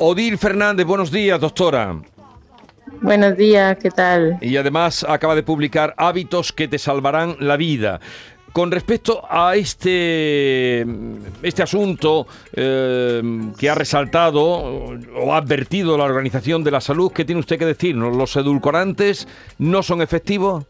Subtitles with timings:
[0.00, 2.00] Odil Fernández, buenos días, doctora.
[3.00, 4.38] Buenos días, ¿qué tal?
[4.40, 8.00] Y además acaba de publicar Hábitos que te salvarán la vida.
[8.52, 10.86] Con respecto a este,
[11.42, 13.22] este asunto eh,
[13.58, 17.66] que ha resaltado o ha advertido la Organización de la Salud, ¿qué tiene usted que
[17.66, 18.16] decirnos?
[18.16, 19.26] ¿Los edulcorantes
[19.58, 20.64] no son efectivos?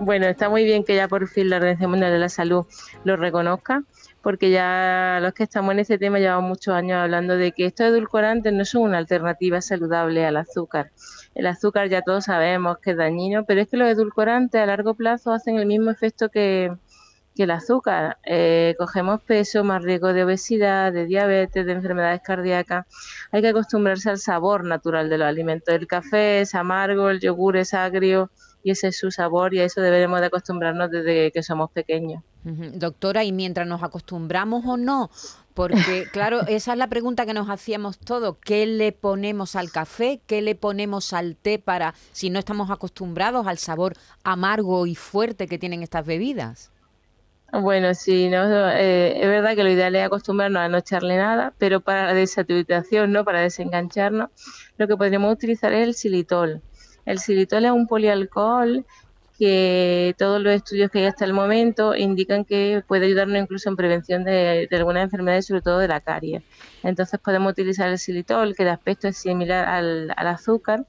[0.00, 2.66] Bueno, está muy bien que ya por fin la Organización Mundial de la Salud
[3.04, 3.82] lo reconozca,
[4.26, 7.86] porque ya los que estamos en ese tema llevamos muchos años hablando de que estos
[7.86, 10.90] edulcorantes no son una alternativa saludable al azúcar.
[11.36, 14.94] El azúcar ya todos sabemos que es dañino, pero es que los edulcorantes a largo
[14.94, 16.72] plazo hacen el mismo efecto que,
[17.36, 18.18] el azúcar.
[18.24, 22.84] Eh, cogemos peso, más riesgo de obesidad, de diabetes, de enfermedades cardíacas.
[23.30, 25.72] Hay que acostumbrarse al sabor natural de los alimentos.
[25.72, 28.32] El café es amargo, el yogur es agrio
[28.66, 32.24] y ese es su sabor y a eso deberemos de acostumbrarnos desde que somos pequeños.
[32.42, 35.08] Doctora, y mientras nos acostumbramos o no,
[35.54, 40.20] porque claro, esa es la pregunta que nos hacíamos todos, ¿qué le ponemos al café?
[40.26, 43.92] ¿Qué le ponemos al té para si no estamos acostumbrados al sabor
[44.24, 46.72] amargo y fuerte que tienen estas bebidas?
[47.52, 51.54] Bueno, sí, no, eh, es verdad que lo ideal es acostumbrarnos a no echarle nada,
[51.56, 53.24] pero para la desaturación, ¿no?
[53.24, 54.30] para desengancharnos,
[54.76, 56.62] lo que podríamos utilizar es el xilitol.
[57.06, 58.84] El xilitol es un polialcohol
[59.38, 63.76] que todos los estudios que hay hasta el momento indican que puede ayudarnos incluso en
[63.76, 66.42] prevención de, algunas enfermedades, sobre todo de la caries.
[66.82, 70.86] Entonces podemos utilizar el xilitol, que de aspecto es similar al, azúcar,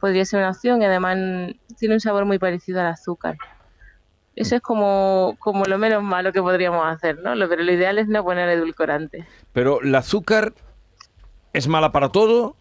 [0.00, 3.36] podría ser una opción y además tiene un sabor muy parecido al azúcar.
[4.34, 7.32] Eso es como lo menos malo que podríamos hacer, ¿no?
[7.48, 9.26] Pero lo ideal es no poner edulcorante.
[9.52, 10.54] Pero el azúcar
[11.52, 12.56] es mala para todo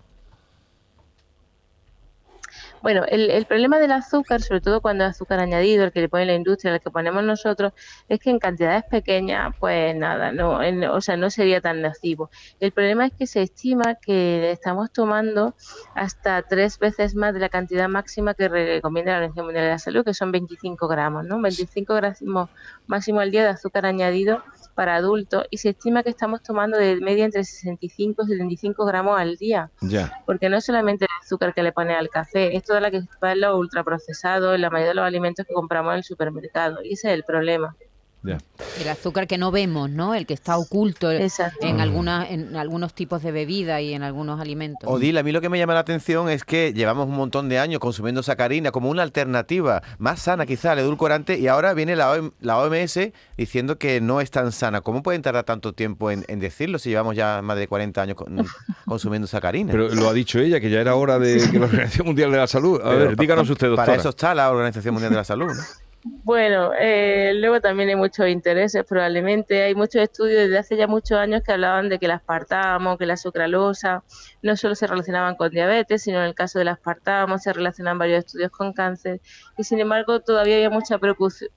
[2.82, 6.10] bueno, el, el, problema del azúcar, sobre todo cuando es azúcar añadido, el que le
[6.10, 7.74] pone la industria, el que ponemos nosotros,
[8.08, 10.60] es que en cantidades pequeñas, pues nada, no,
[10.94, 12.30] o sea, no sería tan nocivo.
[12.60, 15.56] El problema es que se estima que estamos tomando
[15.96, 19.80] hasta tres veces más de la cantidad máxima que recomienda la Organización Mundial de la
[19.80, 21.42] Salud, que son 25 gramos, ¿no?
[21.42, 22.50] 25 gramos
[22.88, 24.44] máximo al día de azúcar añadido
[24.80, 29.20] para adultos y se estima que estamos tomando de media entre 65 y 75 gramos
[29.20, 29.70] al día.
[29.82, 30.24] Ya.
[30.26, 33.00] Porque no es solamente el azúcar que le pone al café, es toda la que
[33.00, 36.78] está en los ultraprocesados, en la mayoría de los alimentos que compramos en el supermercado.
[36.82, 37.76] Y ese es el problema.
[38.24, 40.14] El azúcar que no vemos, ¿no?
[40.14, 44.90] El que está oculto en, algunas, en algunos tipos de bebida y en algunos alimentos.
[44.90, 47.60] Odil, a mí lo que me llama la atención es que llevamos un montón de
[47.60, 52.12] años consumiendo sacarina como una alternativa más sana quizá al edulcorante y ahora viene la,
[52.12, 53.00] OMS
[53.38, 54.82] diciendo que no es tan sana.
[54.82, 58.18] ¿Cómo pueden tardar tanto tiempo en, decirlo si llevamos ya más de 40 años
[58.86, 59.72] consumiendo sacarina?
[59.72, 62.38] Pero lo ha dicho ella, que ya era hora de que la Organización Mundial de
[62.38, 62.82] la Salud...
[62.84, 63.86] A ver, díganos usted, doctora.
[63.86, 65.64] Para eso está la Organización Mundial de la Salud, ¿no?
[66.04, 69.64] Bueno, eh, luego también hay muchos intereses, probablemente.
[69.64, 73.06] Hay muchos estudios desde hace ya muchos años que hablaban de que el aspartamo, que
[73.06, 74.04] la sucralosa
[74.42, 78.20] no solo se relacionaban con diabetes, sino en el caso del aspartamo se relacionan varios
[78.20, 79.20] estudios con cáncer.
[79.58, 80.98] Y sin embargo todavía había mucha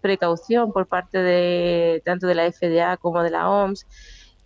[0.01, 3.87] precaución por parte de tanto de la FDA como de la OMS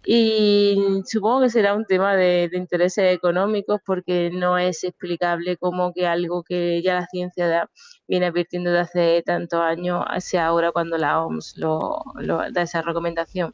[0.08, 6.06] y supongo que será un tema de, intereses económicos porque no es explicable cómo que
[6.06, 7.68] algo que ya la ciencia
[8.06, 12.04] viene advirtiendo de hace tantos años sea ahora cuando la OMS lo,
[12.52, 13.52] da esa recomendación.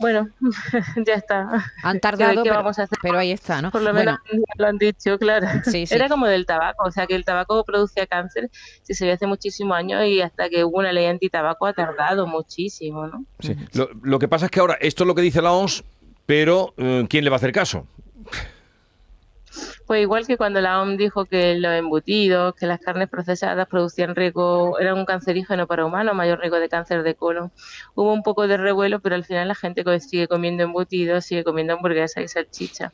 [0.00, 0.30] Bueno,
[1.06, 1.64] ya está.
[1.82, 2.98] Han tardado, pero, vamos a hacer?
[3.02, 3.70] pero, ahí está, ¿no?
[3.70, 4.18] Por lo menos
[4.56, 5.46] lo han dicho, claro.
[5.90, 8.50] Era como del tabaco, o sea que el tabaco producía cáncer,
[8.82, 12.26] si se ve hace muchísimos años y hasta que hubo una ley anti-tabaco ha tardado
[12.26, 13.24] muchísimo, ¿no?
[13.40, 13.54] Sí.
[13.74, 15.84] Lo, lo, que pasa es que ahora, esto es lo que dice la OMS,
[16.24, 17.86] pero eh, ¿quién le va a hacer caso?
[19.90, 24.14] Pues igual que cuando la OMS dijo que los embutidos, que las carnes procesadas producían
[24.14, 27.50] riesgo, eran un cancerígeno para humanos, mayor riesgo de cáncer de colon.
[27.96, 31.72] Hubo un poco de revuelo, pero al final la gente sigue comiendo embutidos, sigue comiendo
[31.72, 32.92] hamburguesas y salchicha.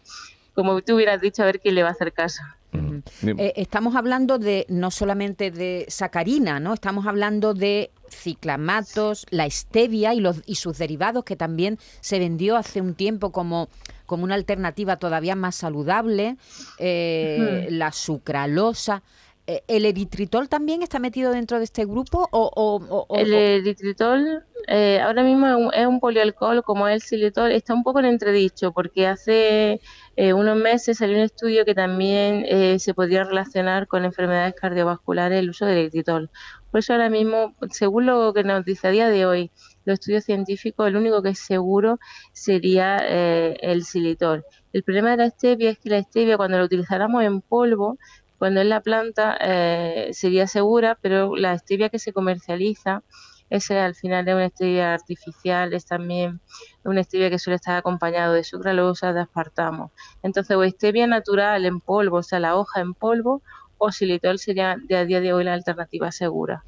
[0.55, 2.41] Como tú hubieras dicho, a ver quién le va a hacer caso.
[2.73, 6.73] Eh, estamos hablando de no solamente de sacarina, ¿no?
[6.73, 12.57] Estamos hablando de ciclamatos, la stevia y, los, y sus derivados, que también se vendió
[12.57, 13.69] hace un tiempo como
[14.07, 16.37] como una alternativa todavía más saludable,
[16.79, 19.03] eh, la sucralosa.
[19.49, 22.29] Eh, ¿El eritritol también está metido dentro de este grupo?
[22.33, 28.01] O, el eritritol eh, ahora mismo es un, polialcohol como el xilitol, está un poco
[28.01, 29.81] en entredicho porque hace
[30.17, 35.67] unos meses salió un estudio que también se podría relacionar con enfermedades cardiovasculares el uso
[35.67, 36.31] del eritritol.
[36.77, 39.51] Por eso ahora mismo, según lo que nos dice a día de hoy,
[39.87, 41.99] los estudios científicos, el único que es seguro
[42.35, 44.45] sería eh, el xilitol.
[44.75, 47.97] El problema de la stevia es que la stevia cuando la utilizáramos en polvo,
[48.37, 53.03] cuando en la planta eh, sería segura, pero la stevia que se comercializa
[53.49, 56.41] ese al final es una stevia artificial, es también
[56.85, 59.93] una stevia que suele estar acompañado de sucralosa, de aspartamo.
[60.23, 63.43] Entonces, o stevia natural en polvo, o sea, la hoja en polvo,
[63.79, 66.65] o xilitol sería de a día de hoy la alternativa segura.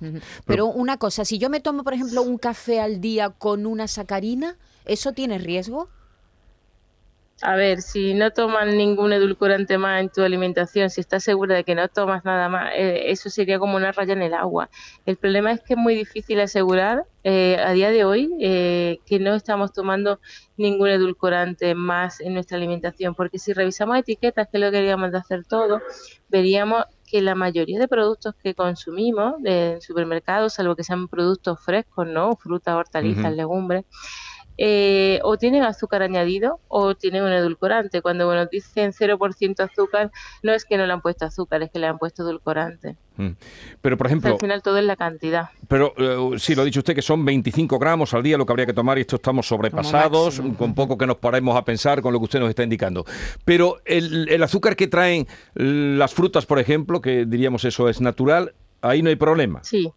[0.47, 3.89] Pero una cosa, si yo me tomo, por ejemplo, un café al día con una
[3.89, 5.89] sacarina, ¿eso tiene riesgo?
[7.41, 11.63] A ver, si no toman ningún edulcorante más en tu alimentación, si estás segura de
[11.63, 14.69] que no tomas nada más, eh, eso sería como una raya en el agua.
[15.07, 19.21] El problema es que es muy difícil asegurar eh, a día de hoy eh, que
[19.21, 20.19] no estamos tomando
[20.57, 25.13] ningún edulcorante más en nuestra alimentación, porque si revisamos etiquetas, que es lo que queríamos
[25.13, 25.81] de hacer todo,
[26.29, 32.07] veríamos que la mayoría de productos que consumimos en supermercados, salvo que sean productos frescos,
[32.07, 32.37] ¿no?
[32.37, 33.85] Frutas, hortalizas, legumbres,
[34.61, 38.03] eh, o tienen azúcar añadido o tienen un edulcorante.
[38.03, 40.11] Cuando nos dicen 0% azúcar,
[40.43, 42.97] no es que no le han puesto azúcar, es que le han puesto edulcorante.
[43.17, 43.31] Mm.
[43.81, 44.33] Pero, por ejemplo...
[44.33, 45.51] al final todo es la cantidad.
[45.69, 48.53] Pero eh, sí, lo ha dicho usted, que son 25 gramos al día lo que
[48.53, 52.13] habría que tomar y esto estamos sobrepasados, con poco que nos paremos a pensar con
[52.13, 53.05] lo que usted nos está indicando.
[53.45, 58.55] Pero el, el azúcar que traen las frutas, por ejemplo, que diríamos eso es natural,
[58.83, 59.63] ahí no hay problema.
[59.63, 59.89] Sí.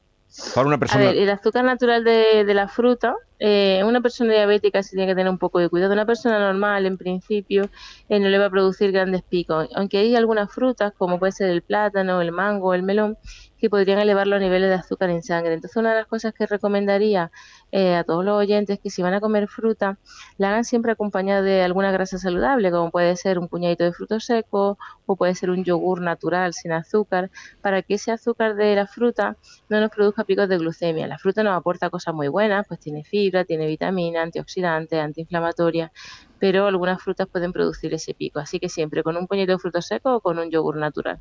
[0.53, 1.03] Para una persona...
[1.03, 5.07] A ver, el azúcar natural de, de la fruta eh, una persona diabética sí tiene
[5.07, 5.93] que tener un poco de cuidado.
[5.93, 7.63] Una persona normal, en principio,
[8.07, 9.67] eh, no le va a producir grandes picos.
[9.75, 13.17] Aunque hay algunas frutas, como puede ser el plátano, el mango, el melón,
[13.61, 15.53] que podrían elevar los niveles de azúcar en sangre.
[15.53, 17.31] Entonces, una de las cosas que recomendaría
[17.71, 19.99] eh, a todos los oyentes es que si van a comer fruta,
[20.38, 24.25] la hagan siempre acompañada de alguna grasa saludable, como puede ser un puñadito de frutos
[24.25, 27.29] secos o puede ser un yogur natural sin azúcar,
[27.61, 29.38] para que ese azúcar de la fruta
[29.69, 31.07] no nos produzca picos de glucemia.
[31.07, 35.91] La fruta nos aporta cosas muy buenas, pues tiene fibra, tiene vitamina, antioxidante, antiinflamatoria,
[36.39, 38.39] pero algunas frutas pueden producir ese pico.
[38.39, 41.19] Así que siempre con un puñito de frutos secos o con un yogur natural.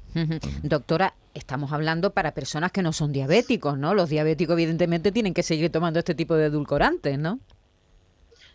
[0.62, 3.94] Doctora, estamos hablando para personas que no son diabéticos, ¿no?
[3.94, 7.38] Los diabéticos evidentemente tienen que seguir tomando este tipo de edulcorantes, ¿no?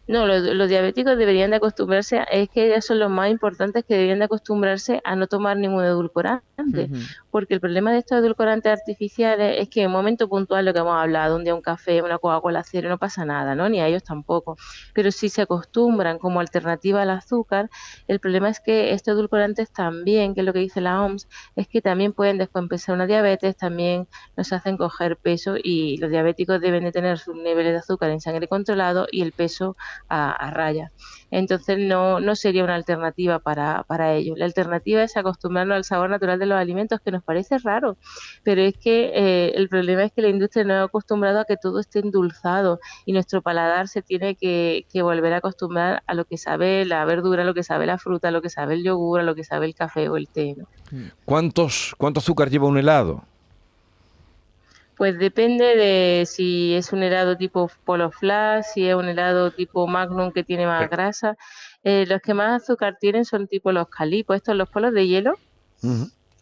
[0.07, 4.19] No, los, diabéticos deberían de acostumbrarse, es que ellos son los más importantes que deberían
[4.19, 6.89] de acostumbrarse a no tomar ningún edulcorante,
[7.31, 10.79] porque el problema de estos edulcorantes artificiales es que en un momento puntual, lo que
[10.79, 13.67] hemos hablado, un día un café, una Coca-Cola cero, no pasa nada, ¿no?
[13.67, 14.57] Ni a ellos tampoco.
[14.93, 17.71] Pero si se acostumbran como alternativa al azúcar,
[18.07, 21.67] el problema es que estos edulcorantes también, que es lo que dice la OMS, es
[21.67, 24.07] que también pueden descompensar una diabetes, también
[24.37, 28.21] nos hacen coger peso y los diabéticos deben de tener sus niveles de azúcar en
[28.21, 29.75] sangre controlado y el peso
[30.09, 30.92] a, raya.
[31.31, 34.38] Entonces no, no sería una alternativa para, para ellos.
[34.38, 37.97] La alternativa es acostumbrarnos al sabor natural de los alimentos, que nos parece raro,
[38.44, 41.57] pero es que eh, el problema es que la industria no ha acostumbrado a que
[41.57, 46.38] todo esté endulzado y nuestro paladar se tiene que, volver a acostumbrar a lo que
[46.38, 49.19] sabe la verdura, a lo que sabe la fruta, a lo que sabe el yogur,
[49.19, 50.56] a lo que sabe el café o el té.
[51.25, 53.24] ¿Cuántos, ¿Cuánto azúcar lleva un helado?
[55.05, 59.85] Pues depende de si es un helado tipo Polo Flash, si es un helado tipo
[59.85, 61.37] Magnum que tiene más grasa.
[61.83, 65.37] Eh, los que más azúcar tienen son tipo los calipos, estos los polos de hielo,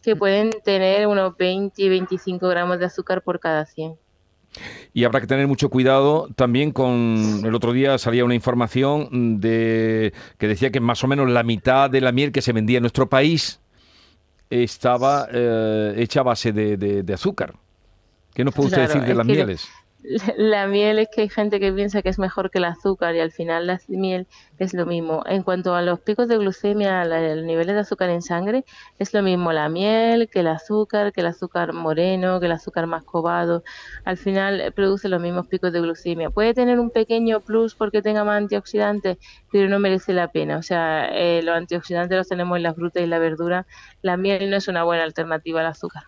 [0.02, 3.98] que pueden tener unos 20 y 25 gramos de azúcar por cada 100.
[4.94, 10.14] Y habrá que tener mucho cuidado también con el otro día salía una información de
[10.38, 12.84] que decía que más o menos la mitad de la miel que se vendía en
[12.84, 13.60] nuestro país
[14.48, 17.56] estaba eh, hecha a base de azúcar.
[18.34, 19.68] ¿Qué nos puede usted decir de las mieles?
[20.36, 23.20] La, miel es que hay gente que piensa que es mejor que el azúcar y
[23.20, 24.26] al final la miel
[24.58, 25.22] es lo mismo.
[25.24, 28.66] En cuanto a los picos de glucemia, los niveles de azúcar en sangre,
[28.98, 32.86] es lo mismo la miel que el azúcar, que el azúcar moreno, que el azúcar
[32.86, 33.64] más cobado.
[34.04, 36.28] Al final eh, produce los mismos picos de glucemia.
[36.28, 39.16] Puede tener un pequeño plus porque tenga más antioxidantes,
[39.50, 40.58] pero no merece la pena.
[40.58, 43.66] O sea, eh, los antioxidantes los tenemos en la fruta y la verdura.
[44.02, 46.04] La miel no es una buena alternativa al azúcar.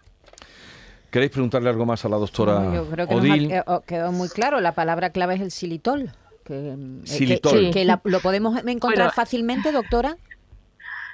[1.11, 3.53] ¿Queréis preguntarle algo más a la doctora Yo creo que Odil?
[3.87, 4.61] quedó muy claro.
[4.61, 6.13] La palabra clave es el xilitol.
[6.45, 6.77] Que,
[7.11, 10.17] eh, Que, lo podemos encontrar fácilmente, doctora.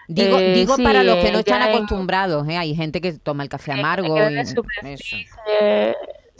[0.08, 2.46] Digo, eh, digo para los que no están acostumbrados.
[2.48, 2.56] ¿eh?
[2.58, 4.16] Hay gente que toma el café amargo.
[4.18, 4.34] Y,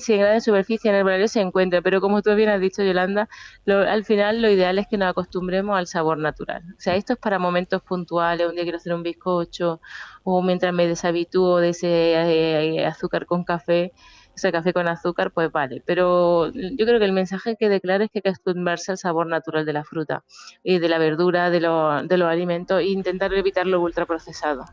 [0.03, 2.83] si en gran superficie en el horario se encuentra, pero como tú bien has dicho,
[2.83, 3.29] Yolanda,
[3.67, 6.63] al final lo ideal es que nos acostumbremos al sabor natural.
[6.77, 9.81] O sea, esto es para momentos puntuales, un día quiero hacer un bizcocho
[10.25, 13.93] o mientras me deshabitúo de ese eh, azúcar con café,
[14.35, 15.83] ese café con azúcar, pues vale.
[15.85, 19.27] Pero yo creo que el mensaje que declara es que hay que acostumbrarse al sabor
[19.27, 20.25] natural de la fruta
[20.63, 24.65] y de la verdura, de, de los alimentos e intentar evitar lo ultraprocesado.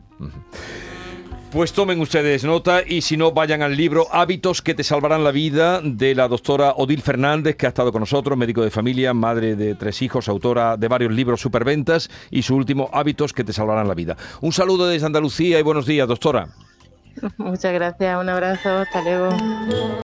[1.51, 5.31] Pues tomen ustedes nota y si no, vayan al libro Hábitos que te salvarán la
[5.31, 9.55] vida de la doctora Odil Fernández, que ha estado con nosotros, médico de familia, madre
[9.55, 13.87] de tres hijos, autora de varios libros superventas y su último Hábitos que te salvarán
[13.87, 14.15] la vida.
[14.41, 16.49] Un saludo desde Andalucía y buenos días, doctora.
[17.37, 19.29] Muchas gracias, un abrazo, hasta luego.